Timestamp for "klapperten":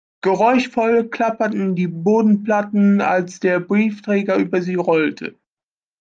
1.09-1.75